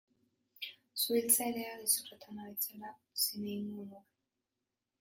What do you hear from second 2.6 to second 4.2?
zela zin egingo nuke.